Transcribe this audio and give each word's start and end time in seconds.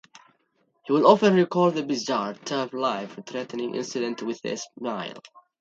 He 0.83 0.93
would 0.93 1.05
often 1.05 1.35
recall 1.35 1.69
the 1.69 1.83
bizarre, 1.83 2.33
though 2.45 2.67
life-threatening 2.73 3.75
incident, 3.75 4.23
with 4.23 4.43
a 4.45 4.57
smile. 4.57 5.21